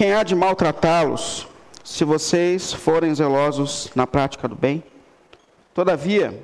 [0.00, 1.46] quem há de maltratá-los,
[1.84, 4.82] se vocês forem zelosos na prática do bem?
[5.74, 6.42] Todavia,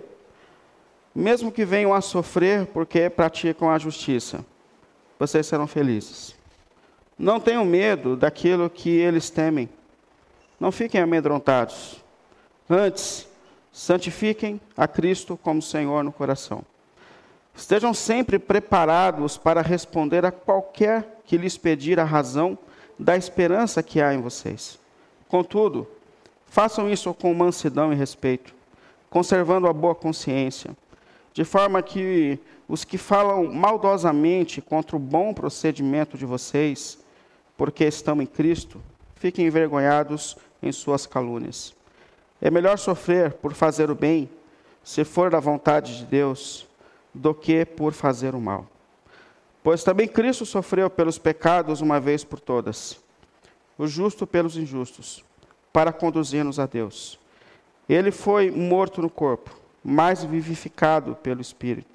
[1.14, 4.44] mesmo que venham a sofrer porque praticam a justiça,
[5.18, 6.36] vocês serão felizes.
[7.18, 9.70] Não tenham medo daquilo que eles temem.
[10.60, 12.04] Não fiquem amedrontados.
[12.68, 13.26] Antes,
[13.72, 16.62] santifiquem a Cristo como Senhor no coração.
[17.54, 22.58] Estejam sempre preparados para responder a qualquer que lhes pedir a razão
[22.98, 24.78] da esperança que há em vocês.
[25.28, 25.86] Contudo,
[26.46, 28.54] façam isso com mansidão e respeito,
[29.10, 30.76] conservando a boa consciência,
[31.32, 36.98] de forma que os que falam maldosamente contra o bom procedimento de vocês,
[37.56, 38.80] porque estão em Cristo,
[39.14, 41.74] fiquem envergonhados em suas calúnias.
[42.40, 44.28] É melhor sofrer por fazer o bem,
[44.82, 46.66] se for da vontade de Deus,
[47.14, 48.66] do que por fazer o mal.
[49.66, 53.00] Pois também Cristo sofreu pelos pecados uma vez por todas,
[53.76, 55.24] o justo pelos injustos,
[55.72, 57.18] para conduzir-nos a Deus.
[57.88, 59.50] Ele foi morto no corpo,
[59.82, 61.90] mas vivificado pelo Espírito,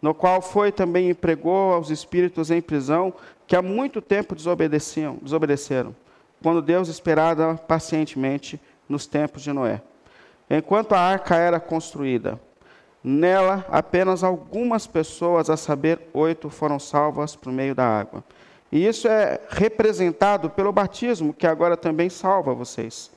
[0.00, 3.12] no qual foi também empregou aos espíritos em prisão
[3.46, 5.94] que há muito tempo desobedeciam, desobedeceram,
[6.42, 9.82] quando Deus esperava pacientemente nos tempos de Noé.
[10.48, 12.40] Enquanto a arca era construída,
[13.02, 18.22] nela apenas algumas pessoas, a saber, oito, foram salvas por meio da água.
[18.70, 23.10] E isso é representado pelo batismo, que agora também salva vocês.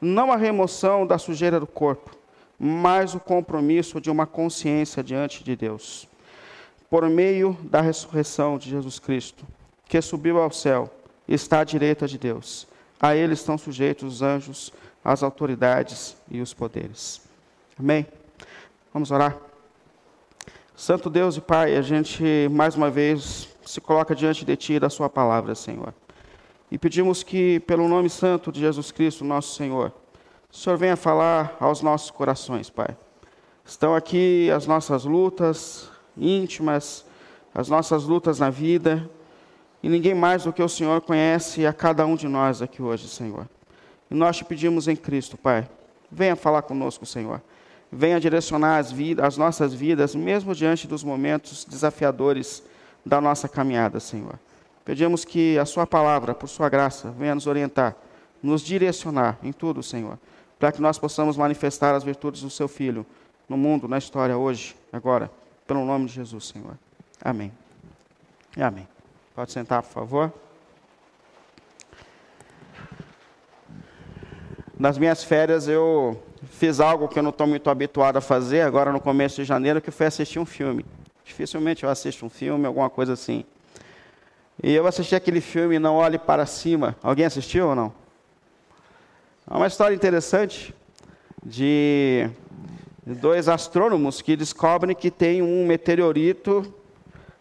[0.00, 2.16] Não a remoção da sujeira do corpo,
[2.58, 6.08] mas o compromisso de uma consciência diante de Deus,
[6.88, 9.44] por meio da ressurreição de Jesus Cristo,
[9.86, 10.90] que subiu ao céu
[11.26, 12.66] está à direita de Deus.
[13.00, 14.72] A ele estão sujeitos os anjos
[15.04, 17.20] as autoridades e os poderes.
[17.78, 18.06] Amém?
[18.94, 19.36] Vamos orar?
[20.76, 24.78] Santo Deus e Pai, a gente mais uma vez se coloca diante de Ti e
[24.78, 25.92] da Sua palavra, Senhor.
[26.70, 29.92] E pedimos que, pelo nome santo de Jesus Cristo, nosso Senhor,
[30.48, 32.96] o Senhor venha falar aos nossos corações, Pai.
[33.64, 37.04] Estão aqui as nossas lutas íntimas,
[37.52, 39.10] as nossas lutas na vida,
[39.82, 43.08] e ninguém mais do que o Senhor conhece a cada um de nós aqui hoje,
[43.08, 43.48] Senhor.
[44.08, 45.68] E nós te pedimos em Cristo, Pai,
[46.08, 47.42] venha falar conosco, Senhor.
[47.96, 52.60] Venha direcionar as, vidas, as nossas vidas, mesmo diante dos momentos desafiadores
[53.06, 54.36] da nossa caminhada, Senhor.
[54.84, 57.94] Pedimos que a Sua palavra, por Sua graça, venha nos orientar,
[58.42, 60.18] nos direcionar em tudo, Senhor,
[60.58, 63.06] para que nós possamos manifestar as virtudes do Seu Filho
[63.48, 65.30] no mundo, na história, hoje, agora,
[65.64, 66.76] pelo nome de Jesus, Senhor.
[67.22, 67.52] Amém.
[68.56, 68.88] E amém.
[69.36, 70.32] Pode sentar, por favor.
[74.76, 78.92] Nas minhas férias eu fiz algo que eu não estou muito habituado a fazer, agora
[78.92, 80.84] no começo de janeiro, que foi assistir um filme.
[81.24, 83.44] Dificilmente eu assisto um filme, alguma coisa assim.
[84.62, 86.96] E eu assisti aquele filme Não Olhe Para Cima.
[87.02, 87.92] Alguém assistiu ou não?
[89.50, 90.74] É uma história interessante
[91.44, 92.30] de
[93.04, 96.74] dois astrônomos que descobrem que tem um meteorito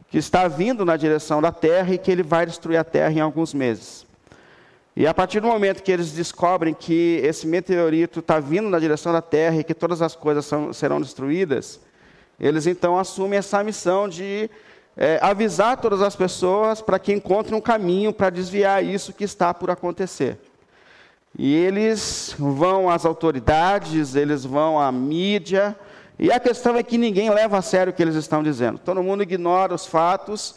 [0.09, 3.19] que está vindo na direção da Terra e que ele vai destruir a Terra em
[3.19, 4.05] alguns meses.
[4.95, 9.11] E a partir do momento que eles descobrem que esse meteorito está vindo na direção
[9.11, 11.79] da Terra e que todas as coisas são, serão destruídas,
[12.39, 14.49] eles então assumem essa missão de
[14.95, 19.51] é, avisar todas as pessoas para que encontrem um caminho para desviar isso que está
[19.51, 20.37] por acontecer.
[21.37, 25.75] E eles vão às autoridades, eles vão à mídia,
[26.19, 28.77] e a questão é que ninguém leva a sério o que eles estão dizendo.
[28.77, 30.55] Todo mundo ignora os fatos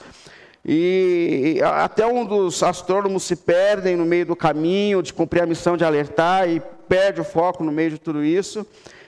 [0.68, 5.76] e até um dos astrônomos se perdem no meio do caminho de cumprir a missão
[5.76, 8.66] de alertar e perde o foco no meio de tudo isso.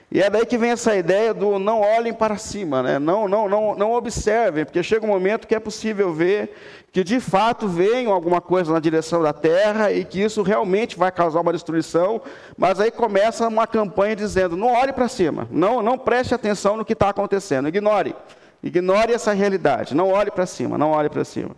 [0.09, 2.97] E é daí que vem essa ideia do não olhem para cima, né?
[2.97, 6.55] não, não, não, não observem, porque chega um momento que é possível ver
[6.91, 11.11] que de fato vem alguma coisa na direção da Terra e que isso realmente vai
[11.11, 12.21] causar uma destruição,
[12.57, 16.85] mas aí começa uma campanha dizendo: não olhe para cima, não, não preste atenção no
[16.85, 18.15] que está acontecendo, ignore.
[18.61, 19.95] Ignore essa realidade.
[19.95, 21.55] Não olhe para cima, não olhe para cima.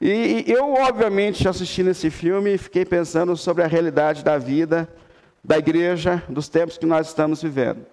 [0.00, 4.88] E, e eu, obviamente, assistindo esse filme, fiquei pensando sobre a realidade da vida,
[5.42, 7.84] da igreja, dos tempos que nós estamos vivendo.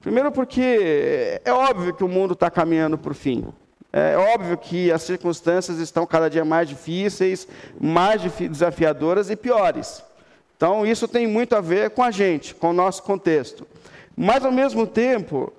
[0.00, 3.46] Primeiro, porque é óbvio que o mundo está caminhando para o fim.
[3.92, 7.48] É óbvio que as circunstâncias estão cada dia mais difíceis,
[7.80, 10.04] mais desafiadoras e piores.
[10.56, 13.66] Então, isso tem muito a ver com a gente, com o nosso contexto.
[14.14, 15.52] Mas, ao mesmo tempo,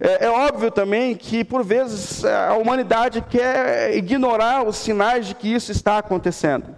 [0.00, 5.52] é, é, óbvio também que, por vezes, a humanidade quer ignorar os sinais de que
[5.52, 6.74] isso está acontecendo.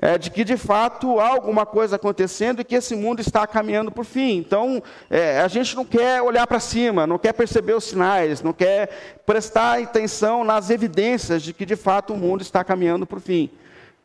[0.00, 3.90] É, de que, de fato, há alguma coisa acontecendo e que esse mundo está caminhando
[3.90, 4.38] por fim.
[4.38, 8.52] Então, é, a gente não quer olhar para cima, não quer perceber os sinais, não
[8.52, 8.88] quer
[9.26, 13.50] prestar atenção nas evidências de que, de fato, o mundo está caminhando por fim.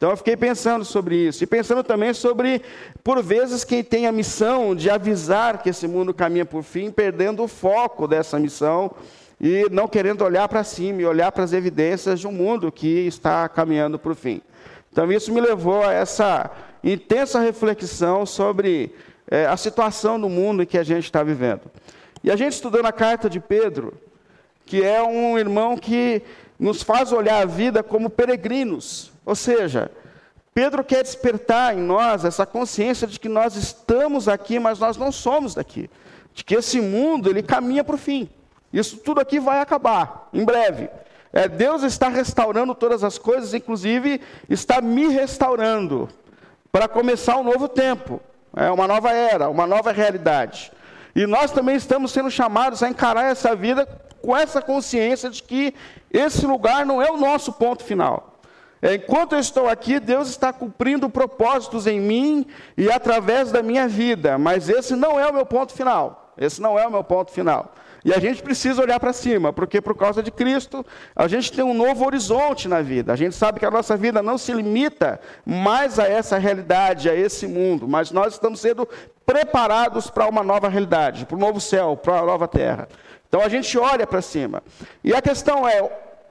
[0.04, 2.62] Então eu fiquei pensando sobre isso e pensando também sobre,
[3.02, 7.42] por vezes, quem tem a missão de avisar que esse mundo caminha por fim, perdendo
[7.42, 8.92] o foco dessa missão
[9.40, 13.08] e não querendo olhar para cima e olhar para as evidências de um mundo que
[13.08, 14.42] está caminhando por fim.
[14.92, 16.52] Então isso me levou a essa
[16.84, 18.94] intensa reflexão sobre
[19.32, 21.62] é, a situação do mundo em que a gente está vivendo.
[22.22, 23.94] E a gente estudando a carta de Pedro,
[24.66, 26.22] que é um irmão que
[26.60, 29.13] nos faz olhar a vida como peregrinos.
[29.26, 29.92] Ou seja,
[30.54, 35.12] Pedro quer despertar em nós essa consciência de que nós estamos aqui, mas nós não
[35.12, 35.90] somos daqui.
[36.34, 38.30] De que esse mundo ele caminha para o fim.
[38.72, 40.90] Isso tudo aqui vai acabar em breve.
[41.32, 46.08] É, Deus está restaurando todas as coisas, inclusive está me restaurando
[46.72, 48.20] para começar um novo tempo,
[48.56, 50.72] é uma nova era, uma nova realidade.
[51.16, 53.88] E nós também estamos sendo chamados a encarar essa vida
[54.22, 55.74] com essa consciência de que
[56.12, 58.33] esse lugar não é o nosso ponto final.
[58.84, 62.46] Enquanto eu estou aqui, Deus está cumprindo propósitos em mim
[62.76, 66.34] e através da minha vida, mas esse não é o meu ponto final.
[66.38, 67.74] Esse não é o meu ponto final.
[68.04, 70.86] E a gente precisa olhar para cima, porque por causa de Cristo,
[71.16, 73.14] a gente tem um novo horizonte na vida.
[73.14, 77.16] A gente sabe que a nossa vida não se limita mais a essa realidade, a
[77.16, 78.88] esse mundo, mas nós estamos sendo
[79.26, 82.90] preparados para uma nova realidade, para um novo céu, para uma nova terra.
[83.30, 84.62] Então a gente olha para cima.
[85.02, 85.82] E a questão é: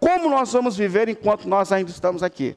[0.03, 2.57] como nós vamos viver enquanto nós ainda estamos aqui?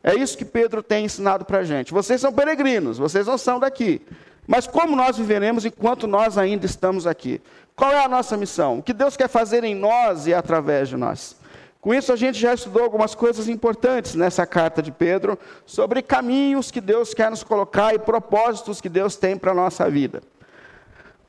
[0.00, 1.92] É isso que Pedro tem ensinado para a gente.
[1.92, 4.00] Vocês são peregrinos, vocês não são daqui.
[4.46, 7.42] Mas como nós viveremos enquanto nós ainda estamos aqui?
[7.74, 8.78] Qual é a nossa missão?
[8.78, 11.34] O que Deus quer fazer em nós e através de nós?
[11.80, 15.36] Com isso, a gente já estudou algumas coisas importantes nessa carta de Pedro
[15.66, 19.90] sobre caminhos que Deus quer nos colocar e propósitos que Deus tem para a nossa
[19.90, 20.22] vida.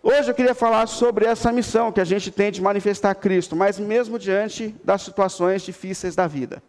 [0.01, 3.77] Hoje eu queria falar sobre essa missão que a gente tem de manifestar Cristo, mas
[3.77, 6.63] mesmo diante das situações difíceis da vida,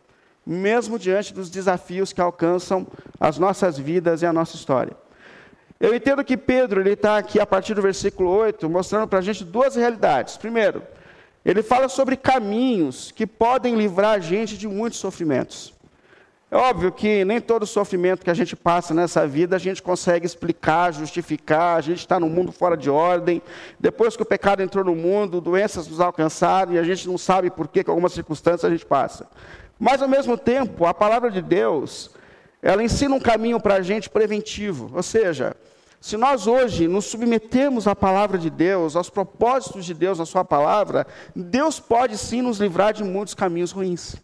[0.44, 2.84] mesmo diante dos desafios que alcançam
[3.20, 4.96] as nossas vidas e a nossa história.
[5.78, 9.22] Eu entendo que Pedro ele está aqui a partir do versículo 8, mostrando para a
[9.22, 10.36] gente duas realidades.
[10.36, 10.82] Primeiro,
[11.44, 15.72] ele fala sobre caminhos que podem livrar a gente de muitos sofrimentos.
[16.50, 20.26] É óbvio que nem todo sofrimento que a gente passa nessa vida a gente consegue
[20.26, 23.40] explicar, justificar, a gente está num mundo fora de ordem.
[23.78, 27.50] Depois que o pecado entrou no mundo, doenças nos alcançaram e a gente não sabe
[27.50, 29.28] por que, que algumas circunstâncias a gente passa.
[29.78, 32.10] Mas, ao mesmo tempo, a palavra de Deus,
[32.60, 34.90] ela ensina um caminho para a gente preventivo.
[34.92, 35.56] Ou seja,
[36.00, 40.44] se nós hoje nos submetermos à palavra de Deus, aos propósitos de Deus na Sua
[40.44, 44.16] palavra, Deus pode sim nos livrar de muitos caminhos ruins.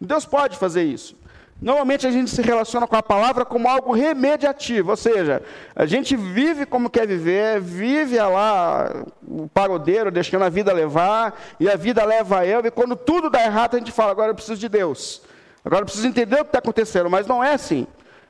[0.00, 1.17] Deus pode fazer isso.
[1.60, 5.42] Normalmente a gente se relaciona com a palavra como algo remediativo, ou seja,
[5.74, 11.68] a gente vive como quer viver, vive lá o pagodeiro, deixando a vida levar, e
[11.68, 14.60] a vida leva eu, e quando tudo dá errado, a gente fala, agora eu preciso
[14.60, 15.22] de Deus.
[15.64, 17.88] Agora eu preciso entender o que está acontecendo, mas não é assim.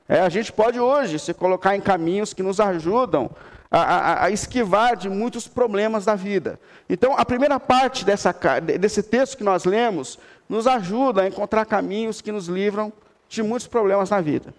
[0.08, 3.30] É, a gente pode hoje se colocar em caminhos que nos ajudam
[3.70, 6.58] a, a, a, esquivar de muitos problemas da vida.
[6.88, 8.34] Então, a primeira parte dessa,
[8.80, 12.90] desse texto que nós lemos nos ajuda a encontrar caminhos que nos livram
[13.28, 14.54] de muitos problemas na vida.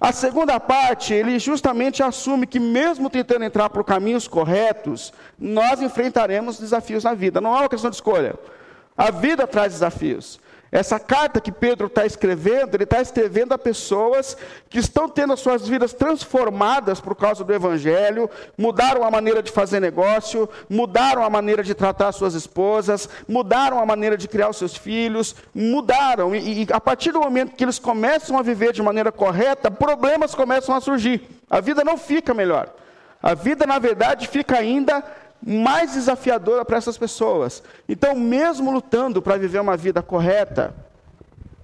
[0.00, 6.58] A segunda parte, ele justamente assume que, mesmo tentando entrar por caminhos corretos, nós enfrentaremos
[6.58, 7.40] desafios na vida.
[7.40, 8.34] Não é uma questão de escolha.
[8.96, 10.40] A vida traz desafios.
[10.70, 14.36] Essa carta que Pedro está escrevendo, ele está escrevendo a pessoas
[14.68, 19.50] que estão tendo as suas vidas transformadas por causa do Evangelho, mudaram a maneira de
[19.50, 24.58] fazer negócio, mudaram a maneira de tratar suas esposas, mudaram a maneira de criar os
[24.58, 26.34] seus filhos, mudaram.
[26.34, 30.34] E, e a partir do momento que eles começam a viver de maneira correta, problemas
[30.34, 31.22] começam a surgir.
[31.48, 32.68] A vida não fica melhor.
[33.22, 35.02] A vida, na verdade, fica ainda
[35.44, 37.62] mais desafiadora para essas pessoas.
[37.88, 40.74] Então, mesmo lutando para viver uma vida correta,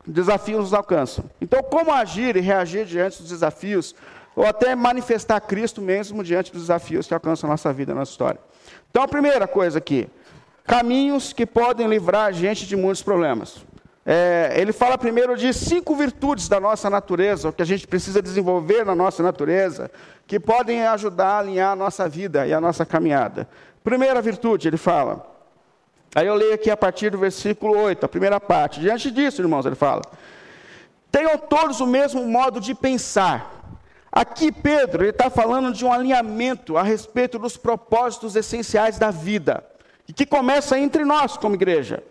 [0.06, 1.24] desafios nos alcançam.
[1.40, 3.94] Então, como agir e reagir diante dos desafios,
[4.36, 8.10] ou até manifestar Cristo mesmo diante dos desafios que alcançam a nossa vida, a nossa
[8.10, 8.40] história.
[8.90, 10.08] Então, a primeira coisa aqui,
[10.64, 13.64] caminhos que podem livrar a gente de muitos problemas.
[14.06, 18.20] É, ele fala primeiro de cinco virtudes da nossa natureza, o que a gente precisa
[18.20, 19.90] desenvolver na nossa natureza,
[20.26, 23.48] que podem ajudar a alinhar a nossa vida e a nossa caminhada.
[23.82, 25.26] Primeira virtude, ele fala.
[26.14, 28.78] Aí eu leio aqui a partir do versículo 8, a primeira parte.
[28.78, 30.02] Diante disso, irmãos, ele fala:
[31.10, 33.50] Tenham todos o mesmo modo de pensar.
[34.12, 39.64] Aqui, Pedro, ele está falando de um alinhamento a respeito dos propósitos essenciais da vida,
[40.06, 42.02] e que começa entre nós, como igreja.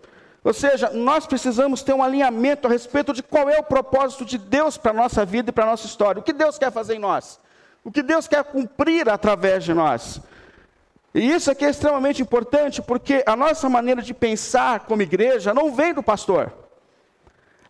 [0.44, 4.36] Ou seja, nós precisamos ter um alinhamento a respeito de qual é o propósito de
[4.36, 6.20] Deus para a nossa vida e para a nossa história.
[6.20, 7.40] O que Deus quer fazer em nós?
[7.82, 10.20] O que Deus quer cumprir através de nós?
[11.14, 15.72] E isso aqui é extremamente importante porque a nossa maneira de pensar como igreja não
[15.72, 16.52] vem do pastor.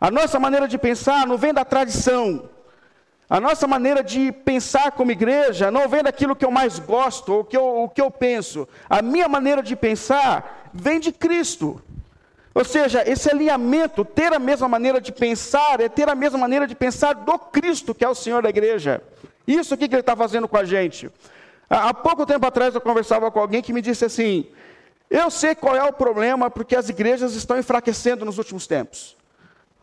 [0.01, 2.51] A nossa maneira de pensar não vem da tradição.
[3.31, 7.45] A nossa maneira de pensar como igreja não vem daquilo que eu mais gosto, ou
[7.45, 8.69] que eu, o que eu penso.
[8.91, 11.81] A minha maneira de pensar vem de Cristo.
[12.55, 16.69] Ou seja, esse alinhamento, ter a mesma maneira de pensar, é ter a mesma maneira
[16.69, 19.03] de pensar do Cristo, que é o Senhor da igreja.
[19.45, 21.11] Isso que ele está fazendo com a gente.
[21.69, 24.47] Há pouco tempo atrás eu conversava com alguém que me disse assim:
[25.11, 29.17] Eu sei qual é o problema, porque as igrejas estão enfraquecendo nos últimos tempos.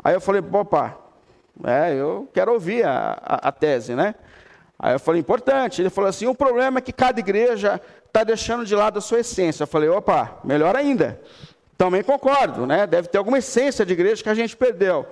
[0.02, 0.98] Aí eu falei: Opa,
[1.66, 4.16] é, eu quero ouvir a, a, a tese, né?
[4.80, 5.82] Aí eu falei: Importante.
[5.82, 9.20] Ele falou assim: O problema é que cada igreja está deixando de lado a sua
[9.20, 9.64] essência.
[9.64, 11.20] Eu falei: Opa, melhor ainda.
[11.82, 12.86] Também concordo, né?
[12.86, 15.04] Deve ter alguma essência de igreja que a gente perdeu.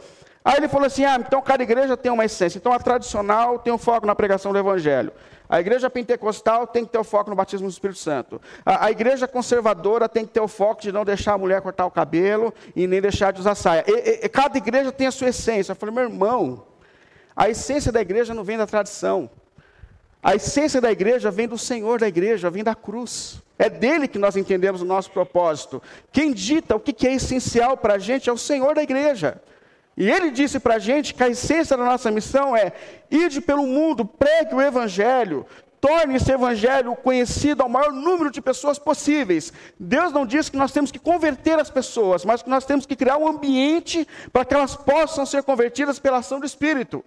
[0.45, 2.59] Aí ele falou assim: ah, então cada igreja tem uma essência.
[2.59, 5.11] Então a tradicional tem um foco na pregação do evangelho.
[5.49, 8.39] A igreja pentecostal tem que ter o foco no batismo do Espírito Santo.
[8.63, 11.87] A, a, igreja conservadora tem que ter o foco de não deixar a mulher cortar
[11.87, 13.83] o cabelo e nem deixar de usar saia.
[13.87, 15.71] E, e, cada igreja tem a sua essência.
[15.71, 16.67] Eu falei, meu irmão,
[17.35, 19.27] a essência da igreja não vem da tradição.
[20.21, 23.41] A essência da igreja vem do Senhor da igreja, vem da cruz.
[23.57, 25.81] É dele que nós entendemos o nosso propósito.
[26.11, 29.41] Quem dita o que é essencial para a gente é o Senhor da igreja.
[29.95, 32.71] E ele disse para a gente que a essência da nossa missão é
[33.09, 35.45] ide pelo mundo, pregue o evangelho,
[35.81, 39.51] torne esse evangelho conhecido ao maior número de pessoas possíveis.
[39.79, 42.95] Deus não diz que nós temos que converter as pessoas, mas que nós temos que
[42.95, 47.03] criar um ambiente para que elas possam ser convertidas pela ação do Espírito.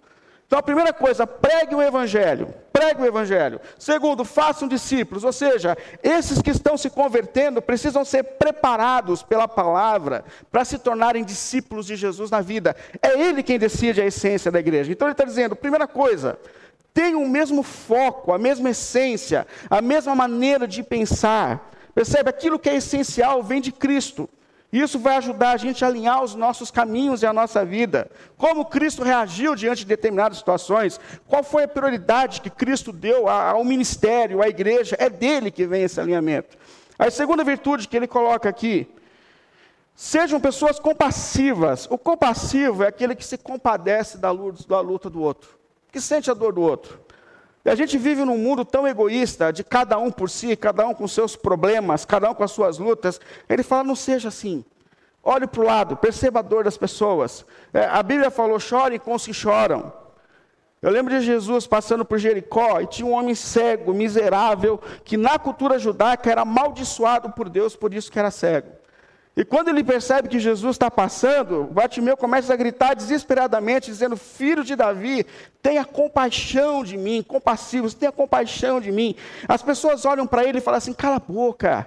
[0.52, 2.52] Então, a primeira coisa, pregue o Evangelho.
[2.70, 3.58] Pregue o Evangelho.
[3.78, 5.24] Segundo, façam discípulos.
[5.24, 11.24] Ou seja, esses que estão se convertendo precisam ser preparados pela palavra para se tornarem
[11.24, 12.76] discípulos de Jesus na vida.
[13.00, 14.92] É Ele quem decide a essência da igreja.
[14.92, 16.38] Então, ele está dizendo: primeira coisa,
[16.92, 21.70] tenha o mesmo foco, a mesma essência, a mesma maneira de pensar.
[21.94, 22.28] Percebe?
[22.28, 24.28] Aquilo que é essencial vem de Cristo.
[24.72, 28.10] Isso vai ajudar a gente a alinhar os nossos caminhos e a nossa vida.
[28.38, 30.98] Como Cristo reagiu diante de determinadas situações?
[31.28, 34.96] Qual foi a prioridade que Cristo deu ao ministério, à igreja?
[34.98, 36.56] É dele que vem esse alinhamento.
[36.98, 38.88] A segunda virtude que ele coloca aqui,
[39.94, 41.86] sejam pessoas compassivas.
[41.90, 45.50] O compassivo é aquele que se compadece da luta do outro,
[45.90, 46.98] que sente a dor do outro.
[47.64, 50.92] E a gente vive num mundo tão egoísta, de cada um por si, cada um
[50.92, 53.20] com seus problemas, cada um com as suas lutas.
[53.48, 54.64] Ele fala: não seja assim.
[55.22, 57.46] Olhe para o lado, perceba a dor das pessoas.
[57.72, 59.92] É, a Bíblia falou: chorem com os que choram.
[60.82, 65.38] Eu lembro de Jesus passando por Jericó e tinha um homem cego, miserável, que na
[65.38, 68.81] cultura judaica era amaldiçoado por Deus, por isso que era cego.
[69.34, 74.62] E quando ele percebe que Jesus está passando, Bartimeu começa a gritar desesperadamente, dizendo: Filho
[74.62, 75.26] de Davi,
[75.62, 79.14] tenha compaixão de mim, compassivos, tenha compaixão de mim.
[79.48, 81.86] As pessoas olham para ele e falam assim: Cala a boca.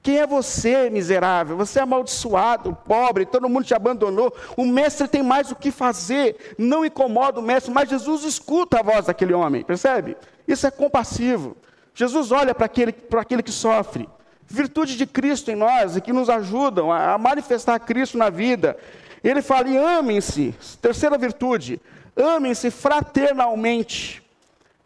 [0.00, 1.56] Quem é você, miserável?
[1.56, 4.32] Você é amaldiçoado, pobre, todo mundo te abandonou.
[4.56, 6.54] O mestre tem mais o que fazer.
[6.56, 10.16] Não incomoda o mestre, mas Jesus escuta a voz daquele homem, percebe?
[10.46, 11.56] Isso é compassivo.
[11.92, 14.08] Jesus olha para aquele, para aquele que sofre
[14.46, 18.76] virtude de Cristo em nós e que nos ajudam a manifestar Cristo na vida.
[19.22, 21.80] Ele fala: amem-se, terceira virtude,
[22.16, 24.22] amem-se fraternalmente.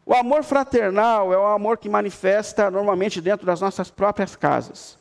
[0.05, 4.99] O amor fraternal é o amor que manifesta normalmente dentro das nossas próprias casas.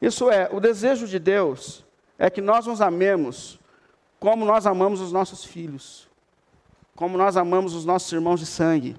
[0.00, 1.84] Isso é, o desejo de Deus
[2.18, 3.58] é que nós nos amemos
[4.20, 6.08] como nós amamos os nossos filhos,
[6.94, 8.96] como nós amamos os nossos irmãos de sangue.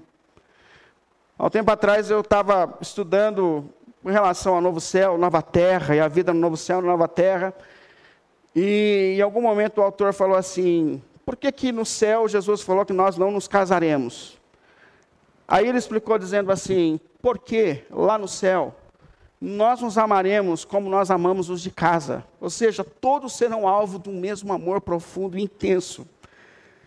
[1.38, 3.68] Há um tempo atrás eu estava estudando
[4.06, 7.08] com relação ao novo céu, nova terra, e a vida no novo céu, na nova
[7.08, 7.52] terra.
[8.54, 12.86] E em algum momento o autor falou assim: por que, que no céu Jesus falou
[12.86, 14.38] que nós não nos casaremos?
[15.48, 18.76] Aí ele explicou dizendo assim: porque lá no céu
[19.40, 24.12] nós nos amaremos como nós amamos os de casa, ou seja, todos serão alvo do
[24.12, 26.06] mesmo amor profundo e intenso.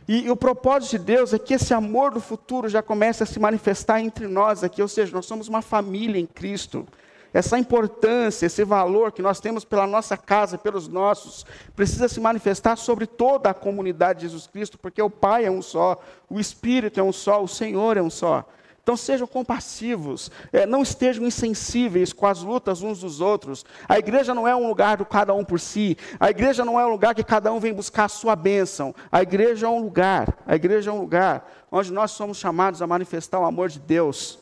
[0.08, 3.26] E, e, o propósito de Deus é que esse amor do futuro já comece a
[3.26, 6.88] se manifestar entre nós aqui, ou seja, nós somos uma família em Cristo
[7.34, 11.46] essa importância, esse valor que nós temos pela nossa casa, pelos nossos,
[11.76, 15.62] precisa se manifestar sobre toda a comunidade de Jesus Cristo, porque o Pai é um
[15.62, 18.46] só, o Espírito é um só, o Senhor é um só.
[18.90, 23.64] Então sejam compassivos, é, não estejam insensíveis com as lutas uns dos outros.
[23.88, 25.96] A igreja não é um lugar do cada um por si.
[26.20, 28.96] A igreja não é um lugar que cada um vem buscar a sua bênção.
[29.12, 32.88] A igreja é um lugar, a igreja é um lugar onde nós somos chamados a
[32.88, 34.40] manifestar o amor de Deus.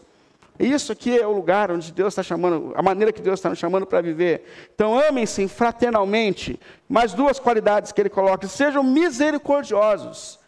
[0.59, 3.59] Isso aqui é o lugar onde Deus está chamando, a maneira que Deus está nos
[3.59, 4.43] chamando para viver.
[4.73, 6.59] Então, amem-se fraternalmente.
[6.89, 10.39] Mais duas qualidades que ele coloca: sejam misericordiosos.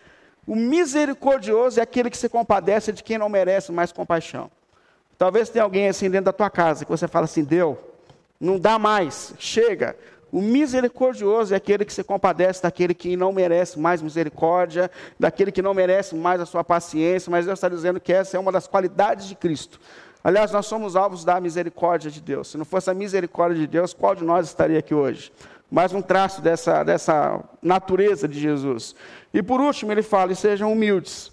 [0.48, 4.50] O misericordioso é aquele que se compadece de quem não merece mais compaixão.
[5.16, 7.78] Talvez tenha alguém assim dentro da tua casa que você fala assim: deu,
[8.40, 9.96] não dá mais, chega.
[10.32, 15.62] O misericordioso é aquele que se compadece daquele que não merece mais misericórdia, daquele que
[15.62, 18.68] não merece mais a sua paciência, mas Deus está dizendo que essa é uma das
[18.68, 19.80] qualidades de Cristo.
[20.24, 22.50] Aliás, nós somos alvos da misericórdia de Deus.
[22.50, 25.32] Se não fosse a misericórdia de Deus, qual de nós estaria aqui hoje?
[25.72, 28.96] Mais um traço dessa, dessa natureza de Jesus.
[29.34, 31.32] E por último, ele fala: e sejam humildes.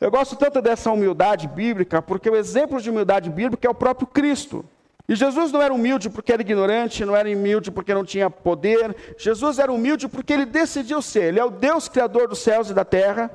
[0.00, 4.06] Eu gosto tanto dessa humildade bíblica, porque o exemplo de humildade bíblica é o próprio
[4.06, 4.64] Cristo.
[5.08, 8.94] E Jesus não era humilde porque era ignorante, não era humilde porque não tinha poder.
[9.16, 11.24] Jesus era humilde porque ele decidiu ser.
[11.24, 13.30] Ele é o Deus criador dos céus e da terra,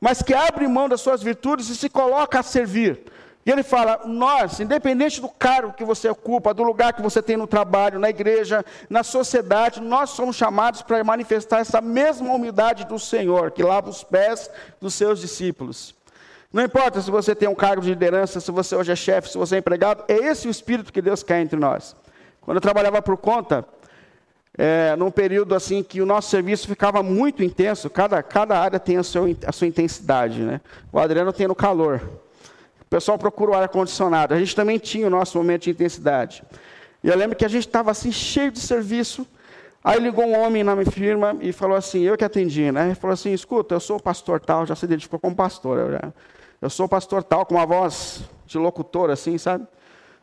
[0.00, 3.04] mas que abre mão das suas virtudes e se coloca a servir.
[3.46, 7.36] E ele fala: nós, independente do cargo que você ocupa, do lugar que você tem
[7.36, 12.98] no trabalho, na igreja, na sociedade, nós somos chamados para manifestar essa mesma humildade do
[12.98, 14.50] Senhor, que lava os pés
[14.80, 15.94] dos seus discípulos.
[16.54, 19.36] Não importa se você tem um cargo de liderança, se você hoje é chefe, se
[19.36, 21.96] você é empregado, é esse o espírito que Deus quer entre nós.
[22.40, 23.64] Quando eu trabalhava por conta,
[24.56, 28.96] é, num período assim que o nosso serviço ficava muito intenso, cada, cada área tem
[28.96, 30.42] a sua, a sua intensidade.
[30.42, 30.60] Né?
[30.92, 32.00] O Adriano tem no calor.
[32.82, 34.32] O pessoal procura o ar-condicionado.
[34.32, 36.44] A gente também tinha o nosso momento de intensidade.
[37.02, 39.26] E eu lembro que a gente estava assim, cheio de serviço.
[39.82, 42.86] Aí ligou um homem na minha firma e falou assim, eu que atendi, né?
[42.86, 45.78] Ele falou assim, escuta, eu sou o pastor tal, já se identificou como pastor.
[45.80, 46.12] Eu já,
[46.64, 49.66] eu sou pastor tal, com uma voz de locutor, assim, sabe?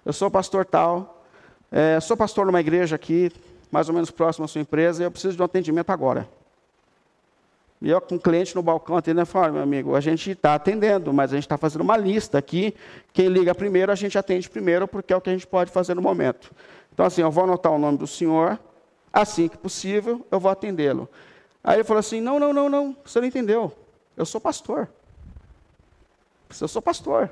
[0.04, 1.24] Eu sou pastor tal,
[1.72, 3.32] é, sou pastor numa igreja aqui,
[3.70, 6.28] mais ou menos próximo à sua empresa, e eu preciso de um atendimento agora.
[7.80, 11.14] E eu com um cliente no balcão atendendo, eu meu amigo, a gente está atendendo,
[11.14, 12.74] mas a gente está fazendo uma lista aqui.
[13.14, 15.94] Quem liga primeiro, a gente atende primeiro, porque é o que a gente pode fazer
[15.94, 16.52] no momento.
[16.92, 18.60] Então, assim, eu vou anotar o nome do senhor,
[19.14, 21.08] assim que possível, eu vou atendê-lo.
[21.64, 23.72] Aí ele falou assim: não, não, não, não, você não entendeu.
[24.18, 24.90] Eu sou pastor.
[26.60, 27.30] Eu sou pastor.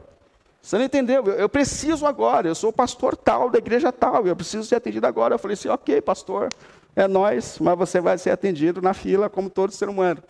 [0.62, 1.26] Você não entendeu?
[1.26, 2.48] Eu, eu preciso agora.
[2.48, 4.26] Eu sou pastor tal, da igreja tal.
[4.28, 5.36] Eu preciso ser atendido agora.
[5.36, 6.50] Eu falei assim: ok, pastor,
[6.96, 10.22] é nós, mas você vai ser atendido na fila como todo ser humano.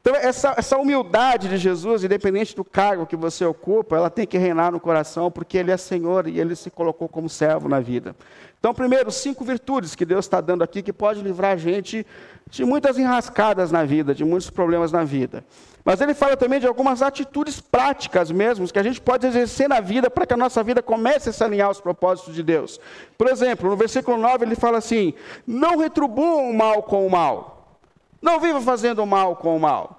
[0.00, 4.38] Então, essa, essa humildade de Jesus, independente do cargo que você ocupa, ela tem que
[4.38, 8.16] reinar no coração, porque Ele é Senhor e Ele se colocou como servo na vida.
[8.58, 12.06] Então, primeiro, cinco virtudes que Deus está dando aqui que pode livrar a gente
[12.48, 15.44] de muitas enrascadas na vida, de muitos problemas na vida.
[15.84, 19.80] Mas ele fala também de algumas atitudes práticas mesmo, que a gente pode exercer na
[19.80, 22.78] vida para que a nossa vida comece a se alinhar aos propósitos de Deus.
[23.16, 25.14] Por exemplo, no versículo 9 ele fala assim:
[25.46, 27.78] Não retribuam o mal com o mal,
[28.20, 29.96] não viva fazendo o mal com o mal.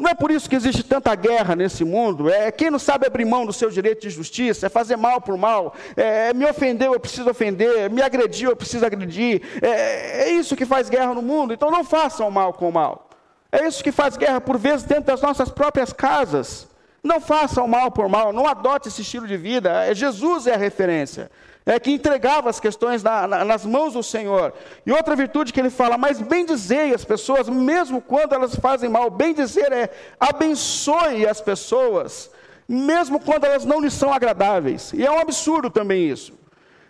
[0.00, 2.30] Não é por isso que existe tanta guerra nesse mundo.
[2.30, 5.36] É quem não sabe abrir mão do seu direito de justiça, é fazer mal por
[5.36, 5.74] mal.
[5.94, 7.90] É, me ofendeu, eu preciso ofender.
[7.90, 9.42] Me agrediu, eu preciso agredir.
[9.60, 11.52] É, é isso que faz guerra no mundo.
[11.52, 13.09] Então não façam mal com o mal.
[13.52, 16.68] É isso que faz guerra por vezes dentro das nossas próprias casas.
[17.02, 19.86] Não façam mal por mal, não adote esse estilo de vida.
[19.86, 21.30] É, Jesus é a referência
[21.64, 24.52] é, que entregava as questões na, na, nas mãos do Senhor.
[24.84, 28.88] E outra virtude que ele fala, mas bem dizer as pessoas, mesmo quando elas fazem
[28.88, 32.30] mal, bem dizer é abençoe as pessoas,
[32.68, 34.92] mesmo quando elas não lhes são agradáveis.
[34.92, 36.32] E é um absurdo também isso.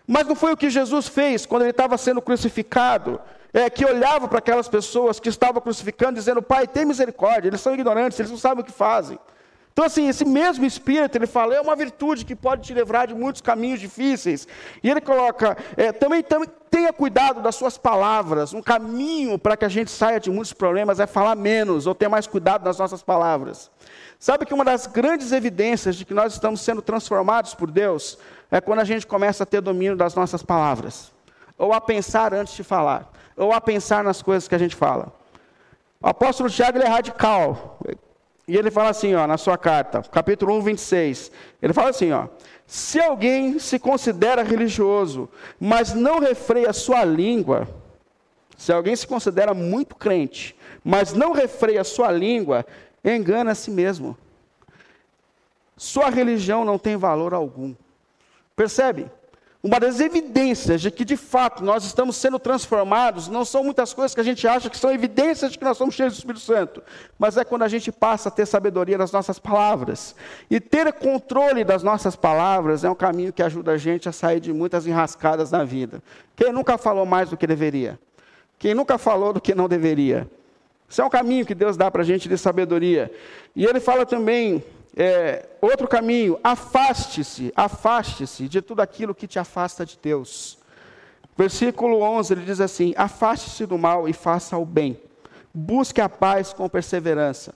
[0.07, 3.21] Mas não foi o que Jesus fez quando ele estava sendo crucificado.
[3.53, 7.75] É, que olhava para aquelas pessoas que estavam crucificando, dizendo: Pai, tem misericórdia, eles são
[7.75, 9.19] ignorantes, eles não sabem o que fazem.
[9.73, 13.15] Então, assim, esse mesmo Espírito, ele fala, é uma virtude que pode te livrar de
[13.15, 14.47] muitos caminhos difíceis.
[14.83, 18.53] E ele coloca, é, também, também tenha cuidado das suas palavras.
[18.53, 22.09] Um caminho para que a gente saia de muitos problemas é falar menos, ou ter
[22.09, 23.71] mais cuidado das nossas palavras.
[24.19, 28.19] Sabe que uma das grandes evidências de que nós estamos sendo transformados por Deus
[28.51, 31.11] é quando a gente começa a ter domínio das nossas palavras,
[31.57, 35.13] ou a pensar antes de falar, ou a pensar nas coisas que a gente fala.
[36.01, 37.79] O apóstolo Tiago é radical.
[38.47, 41.33] E ele fala assim, ó, na sua carta, capítulo 1, 26.
[41.63, 42.27] Ele fala assim, ó:
[42.67, 47.69] Se alguém se considera religioso, mas não refreia sua língua,
[48.57, 52.67] se alguém se considera muito crente, mas não refreia sua língua,
[53.05, 54.17] engana a si mesmo.
[55.77, 57.75] Sua religião não tem valor algum.
[58.55, 59.11] Percebe?
[59.63, 64.15] Uma das evidências de que de fato nós estamos sendo transformados não são muitas coisas
[64.15, 66.83] que a gente acha que são evidências de que nós somos cheios do Espírito Santo,
[67.19, 70.15] mas é quando a gente passa a ter sabedoria das nossas palavras.
[70.51, 74.41] E ter controle das nossas palavras é um caminho que ajuda a gente a sair
[74.41, 76.03] de muitas enrascadas na vida.
[76.35, 77.99] Quem nunca falou mais do que deveria?
[78.59, 80.27] Quem nunca falou do que não deveria?
[80.89, 83.13] Isso é um caminho que Deus dá para a gente de sabedoria.
[83.55, 84.65] E ele fala também
[85.03, 90.59] é, outro caminho, afaste-se, afaste-se de tudo aquilo que te afasta de Deus.
[91.35, 95.01] Versículo 11, ele diz assim: Afaste-se do mal e faça o bem.
[95.55, 97.55] Busque a paz com perseverança.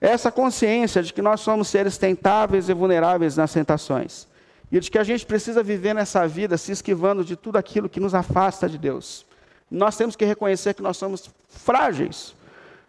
[0.00, 4.28] Essa consciência de que nós somos seres tentáveis e vulneráveis nas tentações.
[4.70, 7.98] E de que a gente precisa viver nessa vida se esquivando de tudo aquilo que
[7.98, 9.26] nos afasta de Deus.
[9.68, 12.36] Nós temos que reconhecer que nós somos frágeis.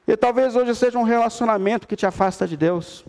[0.08, 3.04] E talvez hoje seja um relacionamento que te afasta de Deus.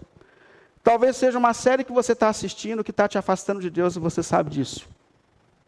[0.82, 3.98] Talvez seja uma série que você está assistindo que está te afastando de Deus e
[3.98, 4.88] você sabe disso.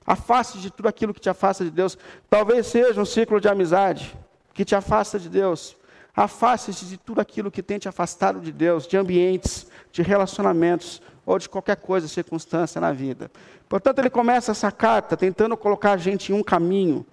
[0.07, 1.97] Afaste de tudo aquilo que te afasta de Deus.
[2.29, 4.17] Talvez seja um ciclo de amizade
[4.55, 5.77] que te afasta de Deus.
[6.15, 11.39] Afaste-se de tudo aquilo que tem te afastado de Deus, de ambientes, de relacionamentos ou
[11.39, 13.31] de qualquer coisa, circunstância na vida.
[13.69, 17.07] Portanto, ele começa essa carta tentando colocar a gente em um caminho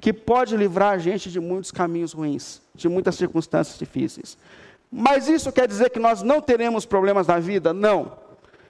[0.00, 4.36] que pode livrar a gente de muitos caminhos ruins, de muitas circunstâncias difíceis.
[4.90, 7.72] Mas isso quer dizer que nós não teremos problemas na vida?
[7.72, 8.12] Não.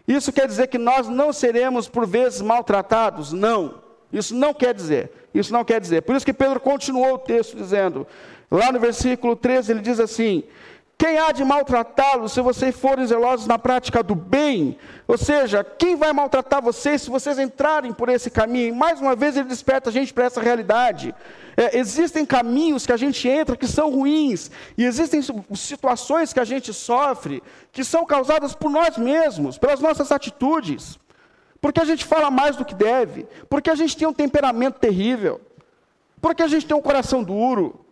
[0.07, 3.33] Isso quer dizer que nós não seremos, por vezes, maltratados?
[3.33, 3.77] Não.
[4.13, 5.11] Isso não quer dizer.
[5.33, 6.03] Isso não quer dizer.
[6.03, 8.07] Por isso que Pedro continuou o texto dizendo,
[8.51, 10.43] lá no versículo 13, ele diz assim:
[11.01, 14.77] quem há de maltratá-los se vocês forem zelosos na prática do bem?
[15.09, 18.69] Ou seja, quem vai maltratar vocês se vocês entrarem por esse caminho?
[18.69, 21.15] E mais uma vez ele desperta a gente para essa realidade.
[21.57, 25.23] É, existem caminhos que a gente entra que são ruins, e existem
[25.55, 30.99] situações que a gente sofre que são causadas por nós mesmos, pelas nossas atitudes.
[31.63, 35.41] Porque a gente fala mais do que deve, porque a gente tem um temperamento terrível,
[36.21, 37.87] porque a gente tem um coração duro,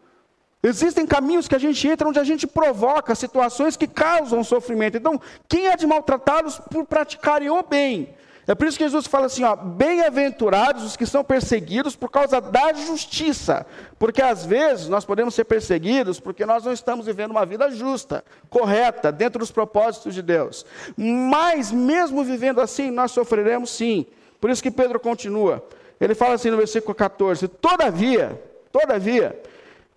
[0.63, 4.97] Existem caminhos que a gente entra onde a gente provoca situações que causam sofrimento.
[4.97, 8.15] Então, quem é de maltratá-los por praticarem o bem?
[8.49, 12.41] É por isso que Jesus fala assim: ó, bem-aventurados os que são perseguidos por causa
[12.41, 13.67] da justiça.
[13.99, 18.25] Porque às vezes nós podemos ser perseguidos porque nós não estamos vivendo uma vida justa,
[18.49, 20.65] correta, dentro dos propósitos de Deus.
[20.97, 24.07] Mas, mesmo vivendo assim, nós sofreremos sim.
[24.41, 25.63] Por isso que Pedro continua.
[26.01, 28.43] Ele fala assim no versículo 14: Todavia,
[28.73, 29.39] todavia,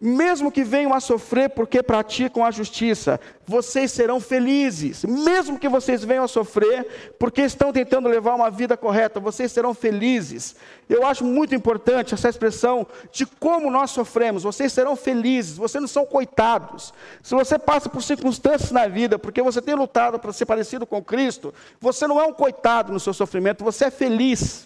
[0.01, 5.05] mesmo que venham a sofrer porque praticam a justiça, vocês serão felizes.
[5.05, 9.75] Mesmo que vocês venham a sofrer porque estão tentando levar uma vida correta, vocês serão
[9.75, 10.55] felizes.
[10.89, 14.41] Eu acho muito importante essa expressão de como nós sofremos.
[14.41, 16.91] Vocês serão felizes, vocês não são coitados.
[17.21, 21.03] Se você passa por circunstâncias na vida porque você tem lutado para ser parecido com
[21.03, 24.65] Cristo, você não é um coitado no seu sofrimento, você é feliz.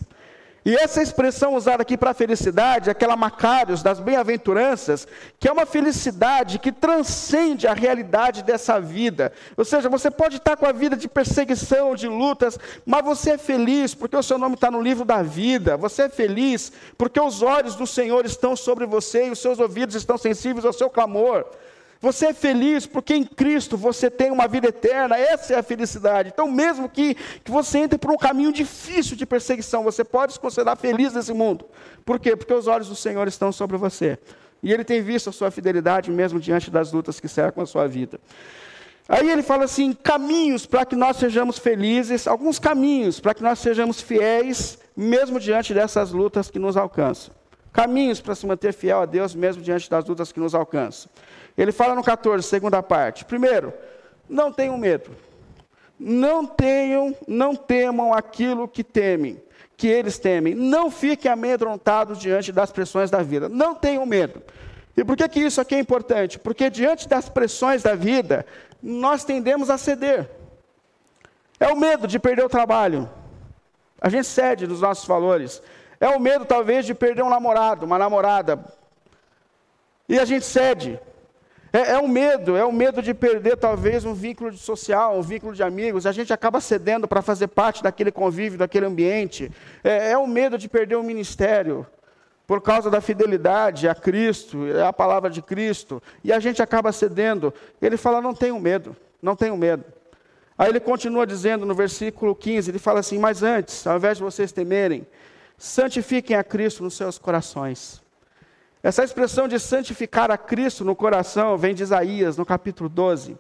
[0.66, 5.08] E essa expressão usada aqui para felicidade, aquela Macários das bem-aventuranças,
[5.40, 9.32] que é uma felicidade que transcende a realidade dessa vida.
[9.56, 13.38] Ou seja, você pode estar com a vida de perseguição, de lutas, mas você é
[13.38, 15.78] feliz porque o seu nome está no livro da vida.
[15.78, 19.94] Você é feliz porque os olhos do Senhor estão sobre você e os seus ouvidos
[19.94, 21.46] estão sensíveis ao seu clamor.
[22.06, 26.30] Você é feliz porque em Cristo você tem uma vida eterna, essa é a felicidade.
[26.32, 30.40] Então, mesmo que, que você entre por um caminho difícil de perseguição, você pode se
[30.40, 31.66] considerar feliz nesse mundo.
[32.06, 32.36] Por quê?
[32.36, 34.20] Porque os olhos do Senhor estão sobre você.
[34.62, 37.88] E Ele tem visto a sua fidelidade mesmo diante das lutas que cercam a sua
[37.88, 38.20] vida.
[39.10, 43.58] Aí ele fala assim: caminhos para que nós sejamos felizes, alguns caminhos para que nós
[43.58, 47.34] sejamos fiéis, mesmo diante dessas lutas que nos alcançam.
[47.76, 51.12] Caminhos para se manter fiel a Deus, mesmo diante das lutas que nos alcançam.
[51.58, 53.26] Ele fala no 14, segunda parte.
[53.26, 53.74] Primeiro,
[54.30, 55.12] não tenham medo.
[56.00, 59.44] Não tenham, não temam aquilo que temem,
[59.76, 60.56] que eles temem.
[60.56, 63.50] Não fiquem amedrontados diante das pressões da vida.
[63.50, 64.42] Não tenham medo.
[64.96, 66.40] E por que, que isso aqui é importante?
[66.40, 68.46] Porque diante das pressões da vida,
[68.82, 70.30] nós tendemos a ceder.
[71.60, 73.10] É o medo de perder o trabalho.
[74.00, 75.62] A gente cede nos nossos valores.
[76.00, 78.64] É o medo, talvez, de perder um namorado, uma namorada.
[80.08, 81.00] E a gente cede.
[81.74, 85.54] É, é o medo, é o medo de perder talvez um vínculo social, um vínculo
[85.54, 86.06] de amigos.
[86.06, 89.52] A gente acaba cedendo para fazer parte daquele convívio, daquele ambiente.
[89.84, 91.86] É, é o medo de perder o ministério
[92.48, 96.92] por causa da fidelidade a Cristo, é a palavra de Cristo, e a gente acaba
[96.92, 97.54] cedendo.
[97.82, 99.84] Ele fala: não tenho medo, não tenho medo.
[100.58, 104.24] Aí ele continua dizendo no versículo 15: ele fala assim, mas antes, ao invés de
[104.24, 105.06] vocês temerem,
[105.58, 108.02] santifiquem a Cristo nos seus corações.
[108.84, 113.38] Essa expressão de santificar a Cristo no coração vem de Isaías, no capítulo 12.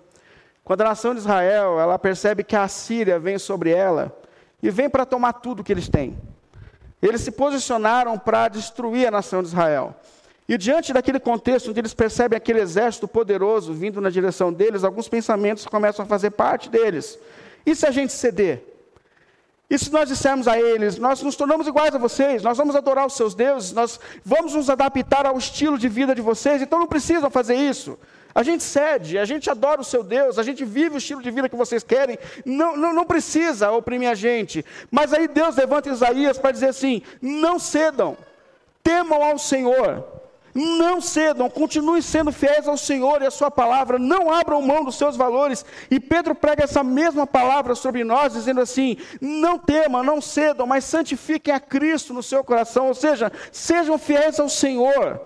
[0.63, 4.17] Quando a nação de Israel, ela percebe que a Síria vem sobre ela
[4.63, 6.17] e vem para tomar tudo que eles têm.
[7.01, 9.95] Eles se posicionaram para destruir a nação de Israel.
[10.47, 15.07] E diante daquele contexto onde eles percebem aquele exército poderoso vindo na direção deles, alguns
[15.07, 17.19] pensamentos começam a fazer parte deles.
[17.65, 18.74] E se a gente ceder?
[19.69, 23.05] E se nós dissermos a eles, nós nos tornamos iguais a vocês, nós vamos adorar
[23.05, 26.87] os seus deuses, nós vamos nos adaptar ao estilo de vida de vocês, então não
[26.87, 27.97] precisam fazer isso.
[28.33, 31.31] A gente cede, a gente adora o seu Deus, a gente vive o estilo de
[31.31, 34.63] vida que vocês querem, não, não, não precisa oprimir a gente.
[34.91, 38.17] Mas aí Deus levanta Isaías para dizer assim: não cedam,
[38.83, 40.05] temam ao Senhor,
[40.55, 44.95] não cedam, continuem sendo fiéis ao Senhor e à Sua palavra, não abram mão dos
[44.95, 45.65] seus valores.
[45.91, 50.85] E Pedro prega essa mesma palavra sobre nós, dizendo assim: não temam, não cedam, mas
[50.85, 55.21] santifiquem a Cristo no seu coração, ou seja, sejam fiéis ao Senhor.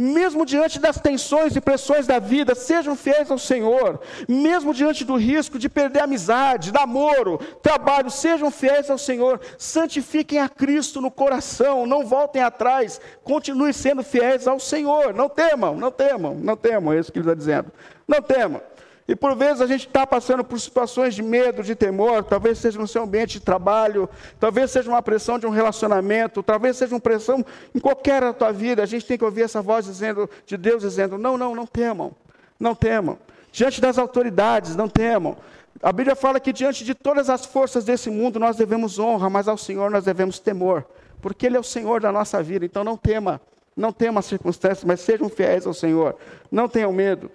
[0.00, 5.14] Mesmo diante das tensões e pressões da vida, sejam fiéis ao Senhor, mesmo diante do
[5.14, 11.86] risco de perder amizade, namoro, trabalho, sejam fiéis ao Senhor, santifiquem a Cristo no coração,
[11.86, 16.98] não voltem atrás, continuem sendo fiéis ao Senhor, não temam, não temam, não temam, é
[16.98, 17.70] isso que ele está dizendo,
[18.08, 18.62] não temam.
[19.10, 22.78] E por vezes a gente está passando por situações de medo, de temor, talvez seja
[22.78, 27.00] no seu ambiente de trabalho, talvez seja uma pressão de um relacionamento, talvez seja uma
[27.00, 27.44] pressão
[27.74, 28.84] em qualquer da tua vida.
[28.84, 32.12] A gente tem que ouvir essa voz dizendo, de Deus dizendo: não, não, não temam,
[32.56, 33.18] não temam.
[33.50, 35.36] Diante das autoridades, não temam.
[35.82, 39.48] A Bíblia fala que diante de todas as forças desse mundo nós devemos honra, mas
[39.48, 40.86] ao Senhor nós devemos temor,
[41.20, 42.64] porque Ele é o Senhor da nossa vida.
[42.64, 43.40] Então não tema,
[43.76, 46.16] não tema as circunstâncias, mas sejam fiéis ao Senhor.
[46.50, 47.30] Não tenham medo.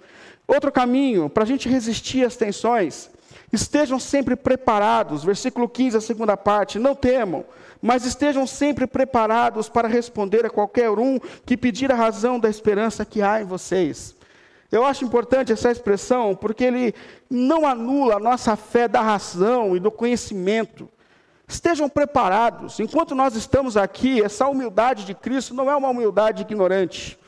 [0.46, 3.10] Outro caminho para a gente resistir às tensões,
[3.52, 7.44] estejam sempre preparados, versículo 15, a segunda parte, não temam,
[7.82, 13.04] mas estejam sempre preparados para responder a qualquer um que pedir a razão da esperança
[13.04, 14.14] que há em vocês.
[14.70, 16.94] Eu acho importante essa expressão porque ele
[17.30, 20.88] não anula a nossa fé da razão e do conhecimento.
[21.48, 22.80] Estejam preparados.
[22.80, 27.18] Enquanto nós estamos aqui, essa humildade de Cristo não é uma humildade ignorante.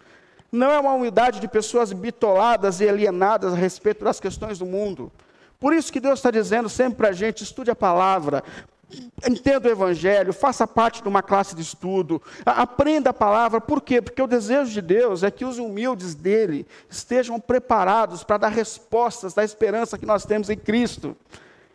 [0.51, 5.13] Não é uma humildade de pessoas bitoladas e alienadas a respeito das questões do mundo.
[5.61, 8.43] Por isso que Deus está dizendo sempre para a gente: estude a palavra,
[9.29, 13.61] entenda o Evangelho, faça parte de uma classe de estudo, aprenda a palavra.
[13.61, 14.01] Por quê?
[14.01, 19.35] Porque o desejo de Deus é que os humildes dele estejam preparados para dar respostas
[19.35, 21.17] da esperança que nós temos em Cristo.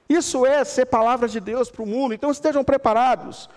[0.07, 2.13] Isso é ser palavra de Deus para o mundo.
[2.13, 3.49] Então estejam preparados.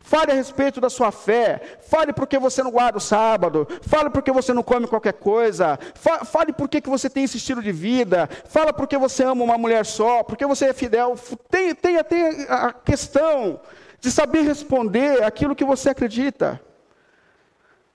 [0.00, 1.78] Fale a respeito da sua fé.
[1.88, 3.68] Fale porque você não guarda o sábado.
[3.82, 5.78] Fale porque você não come qualquer coisa.
[6.24, 8.28] Fale porque que você tem esse estilo de vida.
[8.46, 10.22] Fale porque você ama uma mulher só.
[10.24, 11.16] Porque você é fidel.
[11.50, 13.60] Tenha, tenha, tenha a questão
[14.00, 16.60] de saber responder aquilo que você acredita.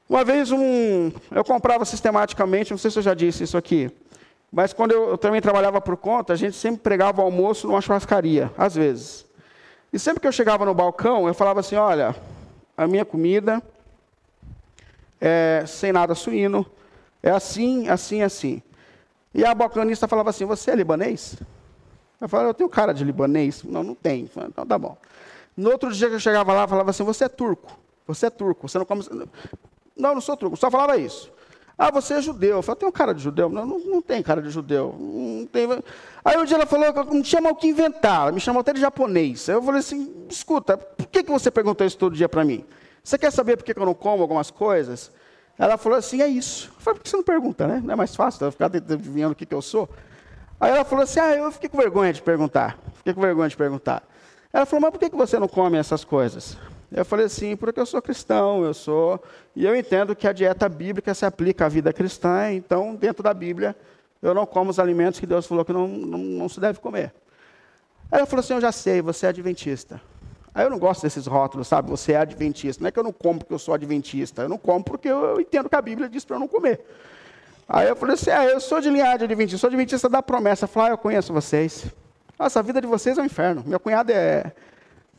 [0.07, 3.89] Uma vez um, eu comprava sistematicamente, não sei se eu já disse isso aqui,
[4.55, 7.81] mas quando eu, eu também trabalhava por conta, a gente sempre pregava o almoço numa
[7.81, 9.25] churrascaria, às vezes.
[9.91, 12.15] E sempre que eu chegava no balcão, eu falava assim: olha,
[12.77, 13.61] a minha comida
[15.19, 16.65] é sem nada suíno,
[17.21, 18.63] é assim, assim, assim.
[19.33, 21.35] E a balcanista falava assim: você é libanês?
[22.21, 23.61] Eu falava: eu tenho cara de libanês.
[23.61, 24.29] Não, não tem.
[24.33, 24.97] Então tá bom.
[25.57, 27.77] No outro dia que eu chegava lá, falava assim: você é turco.
[28.07, 28.69] Você é turco.
[28.69, 29.03] Você não come.
[29.97, 30.55] Não, não sou turco.
[30.55, 31.34] Só falava isso.
[31.77, 32.57] Ah, você é judeu.
[32.57, 33.49] Eu falei, tem um cara de judeu?
[33.49, 34.95] Não, não, não tem cara de judeu.
[34.97, 35.67] Não tem...
[36.23, 38.79] Aí um dia ela falou, não tinha mal o que inventar, me chamou até de
[38.79, 39.49] japonês.
[39.49, 42.65] Aí eu falei assim, escuta, por que, que você perguntou isso todo dia para mim?
[43.03, 45.11] Você quer saber por que, que eu não como algumas coisas?
[45.57, 46.71] Ela falou assim, é isso.
[46.75, 47.81] Eu falei, por que você não pergunta, né?
[47.83, 49.89] Não é mais fácil ficar adivinhando o que, que eu sou?
[50.59, 52.77] Aí ela falou assim, ah, eu fiquei com vergonha de perguntar.
[52.95, 54.01] Fiquei com vergonha de perguntar.
[54.51, 56.57] Ela falou, mas por que, que você não come essas coisas?
[56.91, 59.21] Eu falei assim, porque eu sou cristão, eu sou.
[59.55, 63.33] E eu entendo que a dieta bíblica se aplica à vida cristã, então, dentro da
[63.33, 63.75] Bíblia,
[64.21, 67.13] eu não como os alimentos que Deus falou que não, não, não se deve comer.
[68.11, 70.01] Ela falou assim: Eu já sei, você é adventista.
[70.53, 71.89] Aí eu não gosto desses rótulos, sabe?
[71.89, 72.81] Você é adventista.
[72.81, 75.39] Não é que eu não como porque eu sou adventista, eu não como porque eu
[75.39, 76.79] entendo que a Bíblia diz para eu não comer.
[77.67, 80.65] Aí eu falei assim: Ah, eu sou de linhagem adventista, sou adventista da promessa.
[80.65, 81.85] Eu falei: Ah, eu conheço vocês.
[82.39, 83.63] Nossa, a vida de vocês é um inferno.
[83.65, 84.53] Meu cunhado é,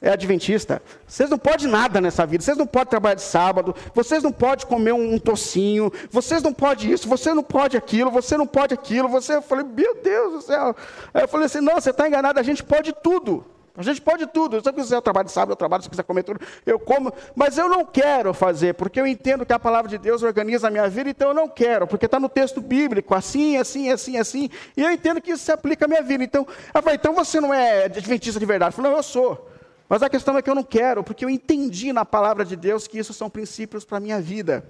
[0.00, 0.82] é adventista.
[1.06, 2.44] Vocês não podem nada nessa vida.
[2.44, 3.74] Vocês não podem trabalhar de sábado.
[3.94, 5.90] Vocês não podem comer um, um tocinho.
[6.10, 7.08] Vocês não podem isso.
[7.08, 8.10] Você não pode aquilo.
[8.10, 9.08] Você não pode aquilo.
[9.08, 10.76] Você, eu falei, meu Deus do céu.
[11.14, 12.38] Aí eu falei assim, não, você está enganado.
[12.38, 13.44] A gente pode tudo.
[13.76, 14.60] A gente pode tudo.
[14.60, 15.82] Se eu quiser trabalhar de sábado, eu trabalho.
[15.82, 17.12] Se eu quiser comer tudo, eu como.
[17.34, 20.70] Mas eu não quero fazer, porque eu entendo que a palavra de Deus organiza a
[20.70, 24.50] minha vida, então eu não quero, porque está no texto bíblico, assim, assim, assim, assim.
[24.76, 26.24] E eu entendo que isso se aplica à minha vida.
[26.24, 28.70] Então, eu falei, então você não é adventista de verdade?
[28.70, 29.55] Eu falei, não, eu sou.
[29.88, 32.86] Mas a questão é que eu não quero, porque eu entendi na palavra de Deus
[32.86, 34.68] que isso são princípios para a minha vida.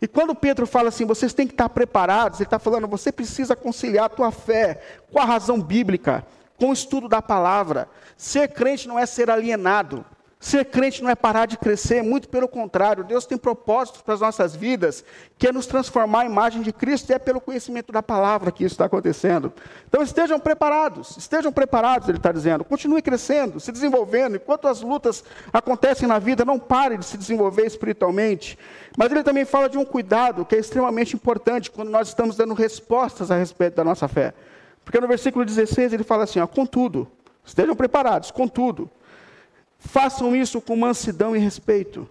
[0.00, 3.54] E quando Pedro fala assim, vocês têm que estar preparados, ele está falando, você precisa
[3.54, 7.88] conciliar a tua fé com a razão bíblica, com o estudo da palavra.
[8.16, 10.04] Ser crente não é ser alienado.
[10.44, 14.20] Ser crente não é parar de crescer, muito pelo contrário, Deus tem propósitos para as
[14.20, 15.02] nossas vidas,
[15.38, 18.62] que é nos transformar à imagem de Cristo, e é pelo conhecimento da palavra que
[18.62, 19.50] isso está acontecendo.
[19.88, 25.24] Então estejam preparados, estejam preparados, ele está dizendo, continue crescendo, se desenvolvendo, enquanto as lutas
[25.50, 28.58] acontecem na vida, não pare de se desenvolver espiritualmente.
[28.98, 32.52] Mas ele também fala de um cuidado que é extremamente importante quando nós estamos dando
[32.52, 34.34] respostas a respeito da nossa fé.
[34.84, 37.08] Porque no versículo 16 ele fala assim: ó, contudo,
[37.42, 38.90] estejam preparados, contudo.
[39.86, 42.08] Façam isso com mansidão e respeito,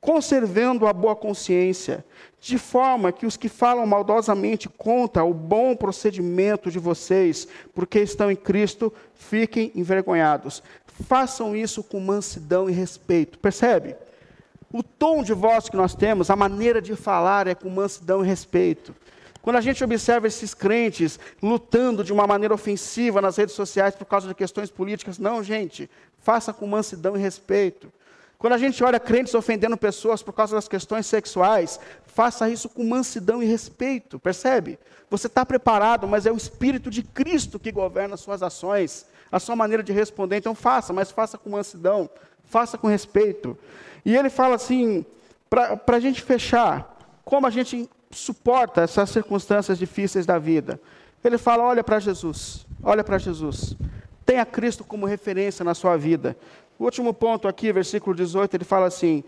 [0.00, 2.04] conservando a boa consciência,
[2.40, 8.30] de forma que os que falam maldosamente contra o bom procedimento de vocês, porque estão
[8.30, 10.62] em Cristo, fiquem envergonhados.
[11.06, 13.38] Façam isso com mansidão e respeito.
[13.38, 13.96] Percebe?
[14.72, 18.28] O tom de voz que nós temos, a maneira de falar é com mansidão e
[18.28, 18.94] respeito.
[19.40, 24.04] Quando a gente observa esses crentes lutando de uma maneira ofensiva nas redes sociais por
[24.04, 27.92] causa de questões políticas, não, gente, faça com mansidão e respeito.
[28.38, 32.84] Quando a gente olha crentes ofendendo pessoas por causa das questões sexuais, faça isso com
[32.84, 34.78] mansidão e respeito, percebe?
[35.10, 39.40] Você está preparado, mas é o Espírito de Cristo que governa as suas ações, a
[39.40, 40.36] sua maneira de responder.
[40.36, 42.08] Então faça, mas faça com mansidão,
[42.44, 43.58] faça com respeito.
[44.04, 45.04] E ele fala assim,
[45.50, 50.80] para a gente fechar, como a gente suporta essas circunstâncias difíceis da vida.
[51.22, 53.76] Ele fala: olha para Jesus, olha para Jesus.
[54.24, 56.36] Tenha Cristo como referência na sua vida.
[56.78, 59.24] O último ponto aqui, versículo 18, ele fala assim: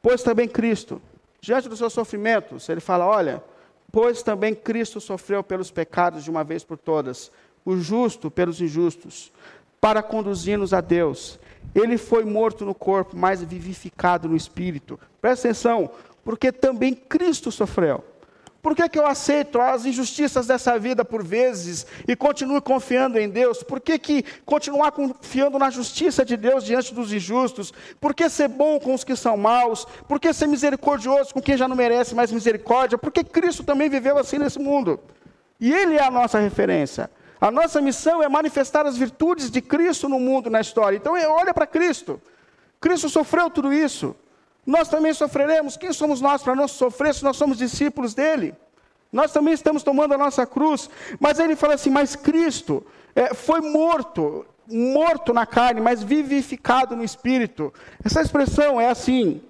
[0.00, 1.00] Pois também Cristo,
[1.40, 3.42] diante dos seus sofrimentos, ele fala: Olha,
[3.90, 7.30] pois também Cristo sofreu pelos pecados de uma vez por todas,
[7.64, 9.32] o justo pelos injustos,
[9.80, 11.38] para conduzir-nos a Deus.
[11.74, 15.00] Ele foi morto no corpo, mas vivificado no espírito.
[15.20, 15.90] Presta atenção,
[16.22, 18.04] porque também Cristo sofreu
[18.64, 23.28] por que, que eu aceito as injustiças dessa vida por vezes e continuo confiando em
[23.28, 23.62] Deus?
[23.62, 27.74] Por que, que continuar confiando na justiça de Deus diante dos injustos?
[28.00, 29.86] Por que ser bom com os que são maus?
[30.08, 32.96] Por que ser misericordioso com quem já não merece mais misericórdia?
[32.96, 34.98] Porque Cristo também viveu assim nesse mundo.
[35.60, 37.10] E Ele é a nossa referência.
[37.38, 40.96] A nossa missão é manifestar as virtudes de Cristo no mundo, na história.
[40.96, 42.18] Então, olha para Cristo.
[42.80, 44.16] Cristo sofreu tudo isso.
[44.66, 45.76] Nós também sofreremos.
[45.76, 48.54] Quem somos nós para não sofrer se nós somos discípulos dele?
[49.12, 50.88] Nós também estamos tomando a nossa cruz.
[51.20, 57.04] Mas ele fala assim: Mas Cristo é, foi morto, morto na carne, mas vivificado no
[57.04, 57.72] espírito.
[58.04, 59.40] Essa expressão é assim.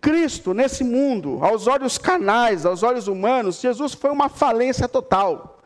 [0.00, 5.60] Cristo, nesse mundo, aos olhos canais, aos olhos humanos, Jesus foi uma falência total.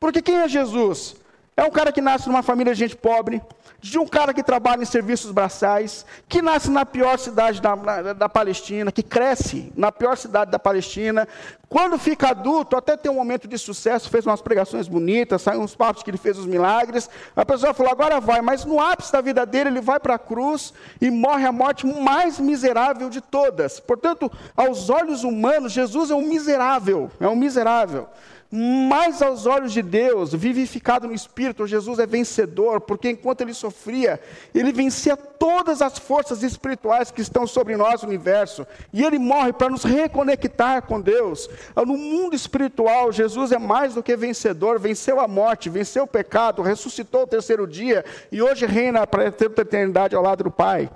[0.00, 1.14] Porque quem é Jesus?
[1.56, 3.40] É um cara que nasce numa família de gente pobre,
[3.80, 8.12] de um cara que trabalha em serviços braçais, que nasce na pior cidade da, da,
[8.12, 11.26] da, Palestina, que cresce na pior cidade da Palestina.
[11.68, 15.74] Quando fica adulto, até tem um momento de sucesso, fez umas pregações bonitas, saiu uns
[15.74, 17.08] papos que ele fez os milagres.
[17.34, 20.18] A pessoa falou, agora vai, mas no ápice da vida dele, ele vai para a
[20.18, 23.80] cruz e morre a morte mais miserável de todas.
[23.80, 28.08] Portanto, aos olhos humanos, Jesus é um miserável, é um miserável.
[28.52, 34.20] Mas aos olhos de Deus, vivificado no Espírito, Jesus é vencedor, porque enquanto ele sofria,
[34.52, 39.52] ele vencia todas as forças espirituais que estão sobre nós, no universo, e ele morre
[39.52, 41.48] para nos reconectar com Deus.
[41.76, 46.60] No mundo espiritual, Jesus é mais do que vencedor, venceu a morte, venceu o pecado,
[46.60, 50.90] ressuscitou o terceiro dia e hoje reina para a eternidade ao lado do Pai.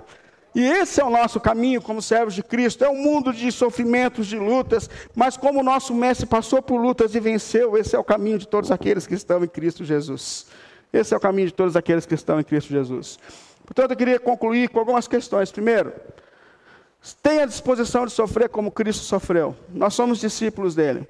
[0.55, 2.85] E esse é o nosso caminho como servos de Cristo.
[2.85, 7.13] É um mundo de sofrimentos, de lutas, mas como o nosso mestre passou por lutas
[7.13, 10.47] e venceu, esse é o caminho de todos aqueles que estão em Cristo Jesus.
[10.93, 13.19] Esse é o caminho de todos aqueles que estão em Cristo Jesus.
[13.65, 15.51] Portanto, eu queria concluir com algumas questões.
[15.51, 15.91] Primeiro,
[17.21, 19.57] tenha disposição de sofrer como Cristo sofreu.
[19.69, 21.05] Nós somos discípulos dele.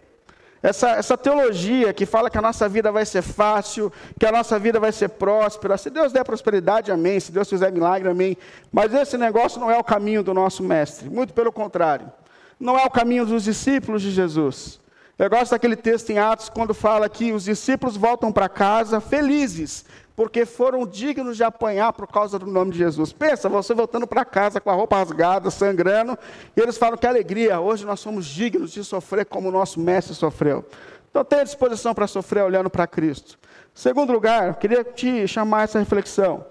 [0.66, 4.58] Essa, essa teologia que fala que a nossa vida vai ser fácil, que a nossa
[4.58, 5.78] vida vai ser próspera.
[5.78, 7.20] Se Deus der prosperidade, amém.
[7.20, 8.36] Se Deus fizer milagre, amém.
[8.72, 11.08] Mas esse negócio não é o caminho do nosso mestre.
[11.08, 12.12] Muito pelo contrário.
[12.60, 14.80] Não é o caminho dos discípulos de Jesus.
[15.20, 19.86] Eu gosto daquele texto em Atos, quando fala que os discípulos voltam para casa felizes,
[20.16, 23.12] porque foram dignos de apanhar por causa do nome de Jesus.
[23.12, 26.18] Pensa, você voltando para casa com a roupa rasgada, sangrando,
[26.56, 30.16] e eles falam que alegria, hoje nós somos dignos de sofrer como o nosso mestre
[30.16, 30.66] sofreu.
[31.10, 33.38] Então tenha disposição para sofrer olhando para Cristo.
[33.74, 36.46] Segundo lugar, queria te chamar essa reflexão.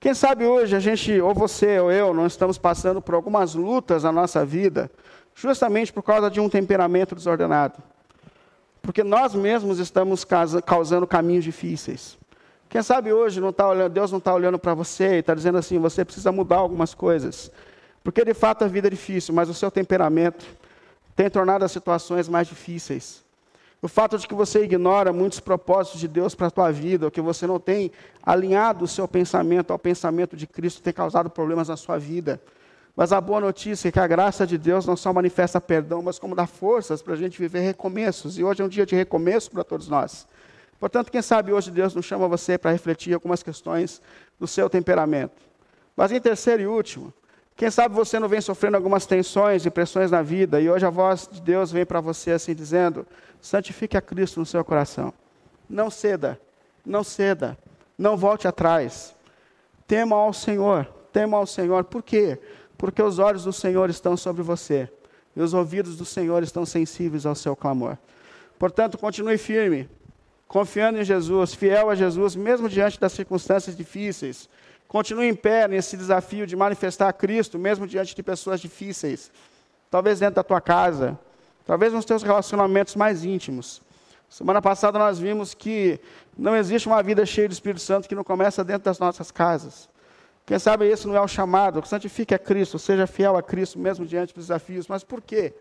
[0.00, 4.04] Quem sabe hoje a gente, ou você ou eu, não estamos passando por algumas lutas
[4.04, 4.90] na nossa vida,
[5.34, 7.80] justamente por causa de um temperamento desordenado.
[8.82, 10.24] Porque nós mesmos estamos
[10.64, 12.16] causando caminhos difíceis.
[12.68, 15.58] Quem sabe hoje não tá olhando, Deus não está olhando para você e está dizendo
[15.58, 17.50] assim: você precisa mudar algumas coisas.
[18.04, 20.44] Porque de fato a vida é difícil, mas o seu temperamento
[21.16, 23.24] tem tornado as situações mais difíceis.
[23.80, 27.10] O fato de que você ignora muitos propósitos de Deus para a tua vida, ou
[27.10, 31.68] que você não tem alinhado o seu pensamento ao pensamento de Cristo, tem causado problemas
[31.68, 32.40] na sua vida.
[32.96, 36.18] Mas a boa notícia é que a graça de Deus não só manifesta perdão, mas
[36.18, 38.36] como dá forças para a gente viver recomeços.
[38.36, 40.26] E hoje é um dia de recomeço para todos nós.
[40.78, 44.00] Portanto, quem sabe hoje Deus nos chama você para refletir algumas questões
[44.38, 45.42] do seu temperamento.
[45.96, 47.12] Mas em terceiro e último,
[47.56, 50.90] quem sabe você não vem sofrendo algumas tensões e pressões na vida e hoje a
[50.90, 53.04] voz de Deus vem para você assim dizendo:
[53.40, 55.12] santifique a Cristo no seu coração.
[55.68, 56.40] Não ceda,
[56.86, 57.58] não ceda,
[57.98, 59.16] não volte atrás.
[59.88, 61.82] Tema ao Senhor, tema ao Senhor.
[61.82, 62.38] Por quê?
[62.76, 64.88] Porque os olhos do Senhor estão sobre você
[65.34, 67.98] e os ouvidos do Senhor estão sensíveis ao seu clamor.
[68.56, 69.88] Portanto, continue firme,
[70.48, 74.48] confiando em Jesus, fiel a Jesus, mesmo diante das circunstâncias difíceis.
[74.88, 79.30] Continue em pé nesse desafio de manifestar Cristo, mesmo diante de pessoas difíceis.
[79.90, 81.18] Talvez dentro da tua casa,
[81.66, 83.82] talvez nos teus relacionamentos mais íntimos.
[84.30, 86.00] Semana passada nós vimos que
[86.36, 89.88] não existe uma vida cheia do Espírito Santo que não começa dentro das nossas casas.
[90.46, 94.06] Quem sabe esse não é o chamado, santifique a Cristo, seja fiel a Cristo mesmo
[94.06, 94.88] diante dos desafios.
[94.88, 95.54] Mas por quê?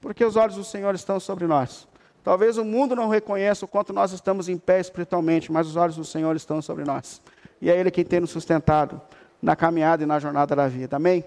[0.00, 1.86] Porque os olhos do Senhor estão sobre nós.
[2.24, 5.96] Talvez o mundo não reconheça o quanto nós estamos em pé espiritualmente, mas os olhos
[5.96, 7.20] do Senhor estão sobre nós.
[7.60, 8.98] E é Ele quem tem nos sustentado
[9.42, 10.96] na caminhada e na jornada da vida.
[10.96, 11.22] Amém?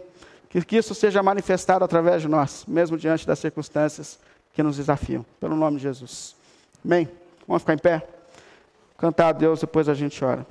[0.50, 4.20] Que, que isso seja manifestado através de nós, mesmo diante das circunstâncias
[4.54, 5.24] que nos desafiam.
[5.40, 6.36] Pelo nome de Jesus.
[6.84, 7.08] Amém?
[7.48, 8.08] Vamos ficar em pé?
[8.98, 10.44] Cantar a Deus, depois a gente ora.